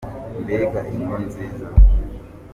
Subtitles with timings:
[0.41, 1.65] Mbega inkuru nziza!